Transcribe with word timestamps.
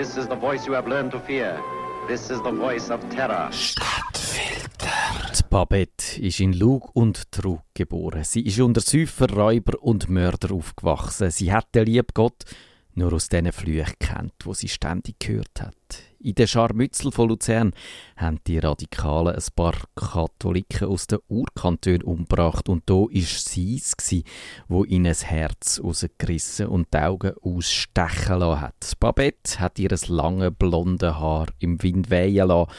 This 0.00 0.16
is 0.16 0.28
the 0.28 0.34
voice 0.34 0.66
you 0.66 0.72
have 0.72 0.88
learned 0.88 1.10
to 1.10 1.20
fear. 1.20 1.62
This 2.08 2.30
is 2.30 2.40
the 2.42 2.50
voice 2.50 2.88
of 2.90 3.06
terror. 3.10 3.50
Stadtfilter. 3.52 4.90
Babette 5.50 6.18
ist 6.22 6.40
in 6.40 6.54
Lug 6.54 6.88
und 6.94 7.30
Trug 7.30 7.60
geboren. 7.74 8.24
Sie 8.24 8.40
ist 8.40 8.58
unter 8.60 8.80
Säufer, 8.80 9.28
Räuber 9.30 9.74
und 9.82 10.08
Mörder 10.08 10.54
aufgewachsen. 10.54 11.30
Sie 11.30 11.52
hat 11.52 11.74
den 11.74 11.84
lieben 11.84 12.06
Gott 12.14 12.44
nur 12.94 13.12
aus 13.12 13.28
diesen 13.28 13.52
Flüchen 13.52 13.94
kennt, 13.98 14.34
wo 14.44 14.54
sie 14.54 14.68
ständig 14.68 15.18
gehört 15.18 15.60
hat. 15.60 15.74
In 16.22 16.34
der 16.34 16.46
Scharmützel 16.46 17.12
von 17.12 17.30
Luzern 17.30 17.72
haben 18.16 18.40
die 18.46 18.58
Radikalen 18.58 19.34
ein 19.34 19.42
paar 19.56 19.74
Katholiken 19.96 20.88
aus 20.88 21.06
den 21.06 21.20
Urkantonen 21.28 22.02
umgebracht 22.02 22.68
und 22.68 22.82
da 22.90 23.06
ist 23.10 23.48
sie 23.48 23.76
es, 23.76 23.96
wo 24.68 24.84
ihnen 24.84 25.04
das 25.04 25.24
Herz 25.24 25.80
rausgerissen 25.82 26.66
und 26.66 26.92
die 26.92 26.98
Augen 26.98 27.32
ausstechen 27.40 28.40
lassen 28.40 28.60
hat. 28.60 28.92
Babette 29.00 29.60
hat 29.60 29.78
ihr 29.78 29.96
lange 30.08 30.50
blonde 30.50 31.18
Haar 31.18 31.46
im 31.58 31.82
Wind 31.82 32.10
wehen 32.10 32.48
lassen, 32.48 32.70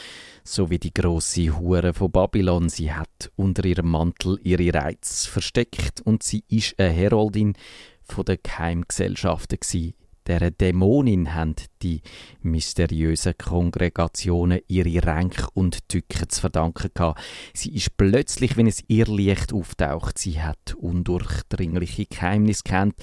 so 0.43 0.69
wie 0.69 0.77
die 0.77 0.93
grosse 0.93 1.57
Hure 1.57 1.95
von 1.95 2.11
Babylon. 2.11 2.69
Sie 2.69 2.93
hat 2.93 3.31
unter 3.35 3.65
ihrem 3.65 3.89
Mantel 3.89 4.39
ihre 4.43 4.71
Reiz 4.71 5.25
versteckt 5.25 6.01
und 6.01 6.21
sie 6.21 6.43
ist 6.47 6.79
eine 6.79 6.89
Heroldin 6.89 7.55
von 8.03 8.25
der 8.25 8.37
Geheimgesellschaften 8.37 9.59
gsi 9.59 9.95
der 10.39 10.51
Dämonin 10.51 11.33
haben 11.33 11.55
die 11.81 12.01
mysteriösen 12.41 13.37
Kongregationen 13.37 14.61
ihre 14.67 15.05
Ränke 15.05 15.47
und 15.53 15.87
Tücke 15.89 16.27
zu 16.27 16.41
verdanken 16.41 16.89
gehabt. 16.93 17.21
Sie 17.53 17.73
ist 17.75 17.97
plötzlich, 17.97 18.57
wenn 18.57 18.67
es 18.67 18.83
ihr 18.87 19.05
Licht 19.05 19.53
auftaucht, 19.53 20.17
sie 20.17 20.41
hat 20.41 20.73
undurchdringliche 20.75 22.05
Geheimnisse 22.05 22.63
kennt 22.63 22.95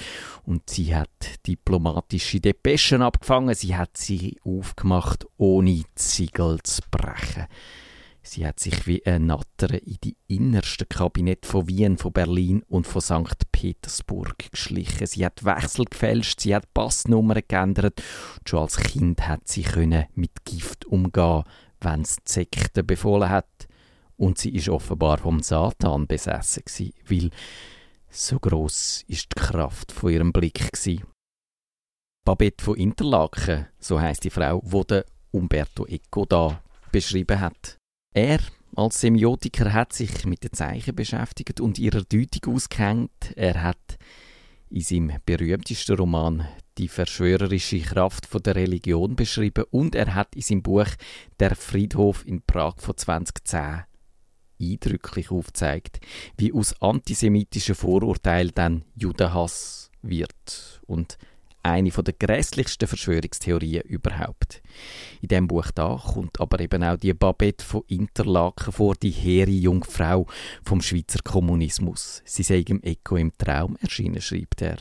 und 0.44 0.70
sie 0.70 0.94
hat 0.94 1.08
diplomatische 1.46 2.40
Depeschen 2.40 3.02
abgefangen, 3.02 3.54
sie 3.54 3.76
hat 3.76 3.96
sie 3.96 4.38
aufgemacht, 4.44 5.26
ohne 5.36 5.82
Ziegel 5.94 6.58
zu 6.62 6.82
brechen. 6.90 7.46
Sie 8.22 8.46
hat 8.46 8.60
sich 8.60 8.86
wie 8.86 9.04
ein 9.06 9.26
Natter 9.26 9.82
in 9.82 9.96
die 10.04 10.16
innersten 10.26 10.88
Kabinett 10.88 11.46
von 11.46 11.66
Wien, 11.68 11.96
von 11.96 12.12
Berlin 12.12 12.62
und 12.68 12.86
von 12.86 13.00
St. 13.00 13.50
Petersburg 13.52 14.36
geschlichen. 14.50 15.06
Sie 15.06 15.24
hat 15.24 15.44
Wechsel 15.44 15.86
gefälscht, 15.86 16.40
sie 16.40 16.54
hat 16.54 16.72
Passnummern 16.74 17.42
geändert. 17.46 18.02
Schon 18.46 18.60
als 18.60 18.76
Kind 18.76 19.26
hat 19.26 19.48
sie 19.48 19.62
können 19.62 20.06
mit 20.14 20.44
Gift 20.44 20.84
umgehen, 20.84 21.44
wenn 21.80 22.02
es 22.02 22.16
die 22.16 22.32
Sekte 22.32 22.84
befohlen 22.84 23.30
hat. 23.30 23.68
Und 24.16 24.38
sie 24.38 24.54
ist 24.54 24.68
offenbar 24.68 25.18
vom 25.18 25.42
Satan 25.42 26.06
besessen 26.06 26.64
gewesen, 26.66 26.92
weil 27.06 27.30
so 28.10 28.38
groß 28.38 29.04
ist 29.06 29.28
die 29.32 29.40
Kraft 29.40 29.92
von 29.92 30.12
ihrem 30.12 30.32
Blick 30.32 30.72
gewesen. 30.72 31.04
Babette 32.24 32.62
von 32.62 32.76
Interlaken, 32.76 33.68
so 33.78 34.00
heißt 34.00 34.24
die 34.24 34.30
Frau, 34.30 34.60
wo 34.64 34.84
der 34.84 35.06
Umberto 35.30 35.86
Eco 35.86 36.26
da 36.26 36.62
beschrieben 36.90 37.40
hat. 37.40 37.77
Er 38.12 38.40
als 38.74 39.00
Semiotiker 39.00 39.72
hat 39.72 39.92
sich 39.92 40.24
mit 40.24 40.44
den 40.44 40.52
Zeichen 40.52 40.94
beschäftigt 40.94 41.60
und 41.60 41.78
ihrer 41.78 42.02
Deutung 42.02 42.54
ausgehängt. 42.54 43.32
Er 43.34 43.62
hat 43.62 43.98
in 44.70 44.82
seinem 44.82 45.12
berühmtesten 45.24 45.96
Roman 45.96 46.46
die 46.78 46.88
verschwörerische 46.88 47.80
Kraft 47.80 48.26
von 48.26 48.42
der 48.42 48.54
Religion 48.54 49.16
beschrieben 49.16 49.64
und 49.70 49.94
er 49.94 50.14
hat 50.14 50.36
in 50.36 50.42
seinem 50.42 50.62
Buch 50.62 50.86
Der 51.40 51.56
Friedhof 51.56 52.24
in 52.26 52.42
Prag 52.42 52.74
von 52.78 52.96
2010 52.96 53.84
eindrücklich 54.60 55.30
aufzeigt, 55.30 56.00
wie 56.36 56.52
aus 56.52 56.80
antisemitischen 56.80 57.74
Vorurteilen 57.74 58.52
dann 58.54 58.84
Judenhass 58.94 59.90
wird 60.02 60.80
und 60.86 61.18
eine 61.68 61.90
der 61.90 62.14
grässlichsten 62.14 62.88
Verschwörungstheorien 62.88 63.82
überhaupt. 63.82 64.62
In 65.20 65.28
dem 65.28 65.48
Buch 65.48 65.70
da 65.74 65.96
kommt 65.96 66.40
aber 66.40 66.60
eben 66.60 66.82
auch 66.82 66.96
die 66.96 67.14
Babette 67.14 67.64
von 67.64 67.82
Interlaken 67.88 68.72
vor, 68.72 68.94
die 68.94 69.10
hehre 69.10 69.50
Jungfrau 69.50 70.26
vom 70.64 70.80
Schweizer 70.80 71.20
Kommunismus. 71.22 72.22
Sie 72.24 72.42
sei 72.42 72.64
im 72.66 72.82
Echo 72.82 73.16
im 73.16 73.32
Traum 73.36 73.76
erschienen, 73.80 74.20
schreibt 74.20 74.62
er. 74.62 74.78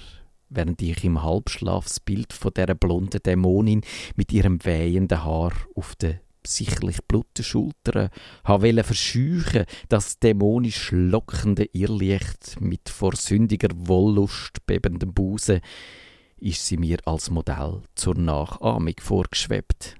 Während 0.49 0.81
ich 0.81 1.03
im 1.03 1.21
Halbschlaf 1.23 1.85
das 1.85 1.99
Bild 1.99 2.31
von 2.31 2.53
der 2.53 2.73
blonden 2.73 3.21
Dämonin 3.21 3.81
mit 4.15 4.31
ihrem 4.31 4.63
wehenden 4.63 5.23
Haar 5.25 5.51
auf 5.75 5.95
den 5.95 6.19
sichtlich 6.47 7.03
blutigen 7.07 7.43
Schultern 7.43 8.09
habe 8.43 8.83
verscheuchen, 8.83 9.65
das 9.89 10.19
dämonisch 10.19 10.91
lockende 10.91 11.65
Irrlicht 11.73 12.59
mit 12.59 12.89
vor 12.89 13.15
sündiger 13.15 13.69
Wollust 13.73 14.65
bebendem 14.65 15.13
Busen 15.13 15.61
ist 16.39 16.65
sie 16.65 16.77
mir 16.77 16.99
als 17.05 17.29
Modell 17.29 17.81
zur 17.95 18.15
Nachahmung 18.15 18.95
vorgeschwebt. 18.99 19.95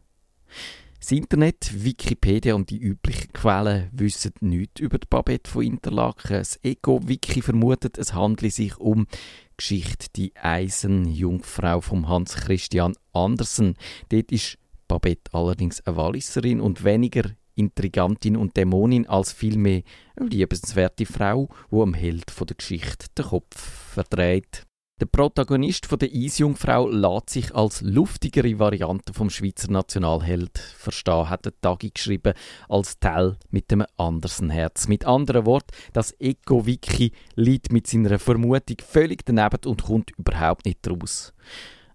Das 1.00 1.12
Internet, 1.12 1.84
Wikipedia 1.84 2.56
und 2.56 2.70
die 2.70 2.80
üblichen 2.80 3.32
Quellen 3.32 3.90
wissen 3.94 4.34
nichts 4.42 4.82
über 4.82 4.98
die 4.98 5.08
Babette 5.10 5.50
von 5.50 5.64
Interlaken. 5.64 6.38
Das 6.38 6.60
Ego-Wiki 6.64 7.42
vermutet, 7.42 7.98
es 7.98 8.14
handle 8.14 8.50
sich 8.50 8.78
um 8.78 9.08
Geschichte 9.56 10.08
die 10.16 10.36
Eisenjungfrau 10.36 11.82
vom 11.82 12.10
Hans 12.10 12.36
Christian 12.36 12.94
Andersen. 13.14 13.76
Dort 14.10 14.32
ist 14.32 14.58
Babette 14.88 15.34
allerdings 15.34 15.80
eine 15.86 15.96
Walliserin 15.96 16.60
und 16.60 16.84
weniger 16.84 17.32
Intrigantin 17.56 18.38
und 18.38 18.56
Dämonin 18.56 19.08
als 19.08 19.32
vielmehr 19.32 19.84
eine 20.16 20.30
liebenswerte 20.30 21.06
Frau, 21.06 21.50
die 21.72 21.82
am 21.82 21.94
Held 21.94 22.26
der 22.40 22.56
Geschichte 22.56 23.08
den 23.18 23.26
Kopf 23.26 23.58
verdreht. 23.94 24.67
Der 25.00 25.06
Protagonist 25.06 25.86
von 25.86 26.00
der 26.00 26.10
Eisjungfrau 26.12 26.90
lässt 26.90 27.30
sich 27.30 27.54
als 27.54 27.82
luftigere 27.82 28.58
Variante 28.58 29.14
vom 29.14 29.30
Schweizer 29.30 29.70
Nationalheld 29.72 30.58
verstehen, 30.58 31.30
hat 31.30 31.46
der 31.46 31.54
Tagi 31.62 31.92
geschrieben, 31.92 32.34
als 32.68 32.98
Tell 32.98 33.38
mit 33.52 33.70
dem 33.70 33.86
andersen 33.98 34.50
Herz. 34.50 34.88
Mit 34.88 35.06
anderen 35.06 35.46
Worten, 35.46 35.68
das 35.94 36.16
Eco-Wiki 36.20 37.12
liegt 37.36 37.72
mit 37.72 37.86
seiner 37.86 38.18
Vermutung 38.18 38.78
völlig 38.84 39.24
daneben 39.24 39.68
und 39.68 39.84
kommt 39.84 40.18
überhaupt 40.18 40.66
nicht 40.66 40.80
raus. 40.90 41.32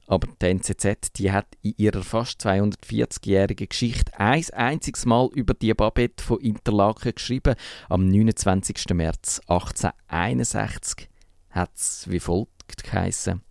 Aber 0.07 0.29
die 0.41 0.47
NZZ 0.47 1.13
die 1.17 1.33
hat 1.33 1.49
in 1.61 1.75
ihrer 1.79 2.05
fast 2.05 2.47
240-jährigen 2.47 3.69
Geschichte 3.69 4.17
ein 4.17 4.49
einziges 4.53 5.07
Mal 5.07 5.29
über 5.35 5.55
die 5.55 5.75
Babette 5.75 6.23
von 6.23 6.39
Interlaken 6.39 7.17
geschrieben. 7.17 7.57
Am 7.89 8.07
29. 8.07 8.95
März 8.95 9.41
1861 9.49 11.09
hat 11.51 11.75
es 11.75 12.09
wie 12.09 12.21
folgt 12.21 12.62
geheissen. 12.77 13.43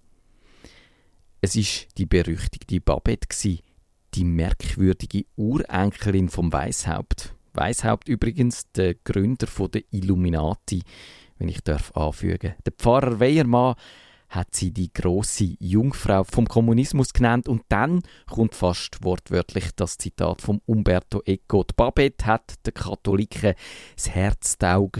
Es 1.42 1.56
ist 1.56 1.88
die 1.98 2.06
berüchtigte 2.06 2.80
Babette 2.80 3.60
die 4.14 4.24
merkwürdige 4.24 5.26
Urenkelin 5.36 6.30
vom 6.30 6.52
Weishaupt. 6.52 7.34
Weishaupt 7.54 8.10
übrigens 8.10 8.70
der 8.72 8.96
Gründer 8.96 9.48
der 9.68 9.84
Illuminati, 9.92 10.84
wenn 11.38 11.50
ich 11.50 11.62
darf 11.62 11.92
anfügen. 11.96 12.56
Der 12.66 12.74
Pfarrer 12.74 13.20
Weiermann 13.20 13.76
hat 14.30 14.56
sie 14.56 14.72
die 14.72 14.92
große 14.94 15.58
Jungfrau 15.60 16.24
vom 16.24 16.48
Kommunismus 16.48 17.12
genannt 17.12 17.50
und 17.50 17.64
dann 17.68 18.02
kommt 18.30 18.56
fast 18.56 19.04
wortwörtlich 19.04 19.72
das 19.76 19.98
Zitat 19.98 20.42
vom 20.42 20.62
Umberto 20.66 21.22
Eco. 21.26 21.64
Die 21.64 21.74
Babette 21.76 22.26
hat 22.26 22.54
der 22.66 22.72
Katholiken 22.72 23.56
das 23.96 24.10
Herztaug 24.10 25.00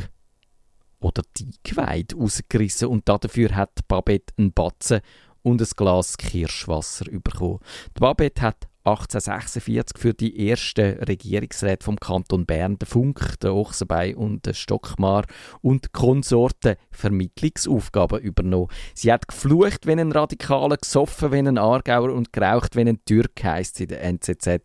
oder 1.02 1.24
die 1.38 1.52
Geweide 1.64 2.16
rausgerissen 2.16 2.88
und 2.88 3.08
dafür 3.10 3.56
hat 3.56 3.88
Babette 3.88 4.34
einen 4.38 4.54
Batzen 4.54 5.02
und 5.44 5.62
ein 5.62 5.68
Glas 5.76 6.18
Kirschwasser 6.18 7.06
bekommen. 7.06 7.60
Die 7.98 8.00
Babette 8.00 8.42
hat 8.42 8.68
1846 8.84 9.98
für 10.00 10.14
die 10.14 10.50
ersten 10.50 10.98
Regierungsräte 11.04 11.86
vom 11.86 11.98
Kanton 11.98 12.48
Bern, 12.48 12.80
den 12.80 12.88
Funk, 12.88 13.40
den 13.40 13.52
Ochsenbein 13.52 14.16
und 14.16 14.46
den 14.48 14.56
Stockmar 14.56 15.26
und 15.62 15.94
Konsorten 15.94 16.78
Vermittlungsaufgaben 16.90 18.20
übernommen. 18.20 18.70
Sie 18.96 19.12
hat 19.12 19.28
geflucht, 19.28 19.86
wenn 19.86 20.00
ein 20.00 20.12
Radikaler, 20.12 20.78
gesoffen, 20.78 21.30
wenn 21.32 21.48
ein 21.48 21.60
Aargauer 21.60 22.12
und 22.12 22.34
geraucht, 22.34 22.76
wenn 22.76 22.88
ein 22.88 23.06
Türk 23.06 23.44
heisst 23.44 23.80
in 23.82 23.90
der 23.90 24.04
NZZ. 24.04 24.62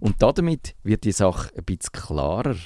Und 0.00 0.22
damit 0.22 0.74
wird 0.82 1.04
die 1.04 1.12
Sache 1.12 1.50
ein 1.54 1.64
bisschen 1.64 1.92
klarer. 1.92 2.56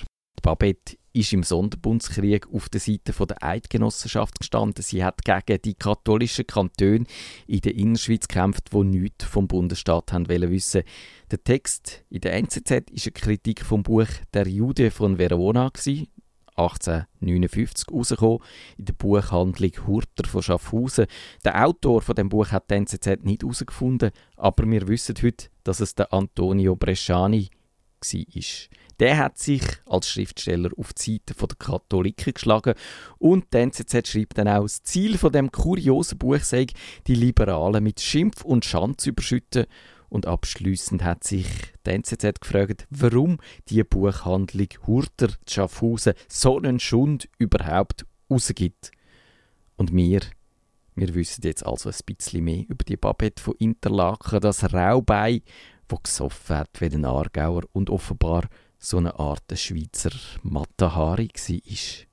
Babette 0.40 0.96
ist 1.12 1.32
im 1.32 1.42
Sonderbundskrieg 1.42 2.46
auf 2.52 2.68
der 2.68 2.80
Seite 2.80 3.12
der 3.12 3.42
Eidgenossenschaft 3.42 4.38
gestanden. 4.40 4.82
Sie 4.82 5.04
hat 5.04 5.24
gegen 5.24 5.60
die 5.62 5.74
katholischen 5.74 6.46
Kantone 6.46 7.04
in 7.46 7.60
der 7.60 7.74
Innerschweiz 7.74 8.28
gekämpft, 8.28 8.72
die 8.72 8.84
nichts 8.84 9.24
vom 9.24 9.46
Bundesstaat 9.46 10.12
haben 10.12 10.28
wissen. 10.28 10.82
Der 11.30 11.42
Text 11.42 12.04
in 12.10 12.20
der 12.20 12.34
NZZ 12.34 12.90
ist 12.90 13.06
eine 13.06 13.12
Kritik 13.12 13.64
vom 13.64 13.82
Buch 13.82 14.08
Der 14.32 14.48
Jude 14.48 14.90
von 14.90 15.18
Verona 15.18 15.70
1859 16.54 17.88
rausgekommen, 17.90 18.40
in 18.76 18.84
der 18.84 18.92
Buchhandlung 18.92 19.72
Hurter 19.86 20.28
von 20.28 20.42
Schaffhausen. 20.42 21.06
Der 21.44 21.66
Autor 21.66 22.02
von 22.02 22.14
dem 22.14 22.28
Buch 22.28 22.50
hat 22.50 22.70
die 22.70 22.74
NZZ 22.74 23.22
nicht 23.22 23.42
herausgefunden, 23.42 24.10
aber 24.36 24.70
wir 24.70 24.86
wissen 24.88 25.14
heute, 25.22 25.48
dass 25.64 25.80
es 25.80 25.94
der 25.94 26.12
Antonio 26.12 26.76
Bresciani 26.76 27.48
war. 28.00 28.42
Der 29.02 29.18
hat 29.18 29.36
sich 29.36 29.64
als 29.86 30.08
Schriftsteller 30.08 30.70
auf 30.76 30.92
die 30.92 31.18
Seite 31.26 31.34
der 31.34 31.56
Katholiken 31.58 32.34
geschlagen 32.34 32.74
und 33.18 33.52
die 33.52 33.56
NZZ 33.58 34.06
schreibt 34.06 34.38
dann 34.38 34.46
auch, 34.46 34.62
das 34.62 34.84
Ziel 34.84 35.18
von 35.18 35.32
dem 35.32 35.50
kuriosen 35.50 36.18
Buch 36.18 36.38
sei, 36.38 36.68
die 37.08 37.16
Liberalen 37.16 37.82
mit 37.82 38.00
Schimpf 38.00 38.44
und 38.44 38.64
Schand 38.64 39.00
zu 39.00 39.08
überschütten 39.08 39.66
Und 40.08 40.28
abschließend 40.28 41.02
hat 41.02 41.24
sich 41.24 41.48
die 41.84 41.90
NZZ 41.90 42.42
gefragt, 42.42 42.86
warum 42.90 43.38
die 43.70 43.82
Buchhandlung 43.82 44.68
Hurter 44.86 45.30
Schaffhausen 45.50 46.14
so 46.28 46.58
einen 46.58 46.78
Schund 46.78 47.28
überhaupt 47.38 48.06
rausgibt. 48.30 48.92
Und 49.74 49.92
wir, 49.92 50.20
wir 50.94 51.12
wissen 51.16 51.42
jetzt 51.42 51.66
also 51.66 51.88
ein 51.88 51.96
bisschen 52.06 52.44
mehr 52.44 52.66
über 52.68 52.84
die 52.84 52.96
Babette 52.96 53.42
von 53.42 53.56
Interlaken, 53.58 54.38
das 54.38 54.72
Raubein, 54.72 55.40
wo 55.88 55.96
gesoffen 55.96 56.56
hat 56.56 56.80
wie 56.80 56.88
den 56.88 57.04
Aargauer 57.04 57.62
und 57.72 57.90
offenbar 57.90 58.44
so 58.82 58.98
eine 58.98 59.18
Art 59.18 59.44
Schweizer 59.54 60.10
Matahari 60.42 61.28
war. 61.28 62.06